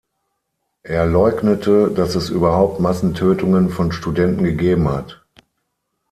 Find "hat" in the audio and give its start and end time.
4.89-5.21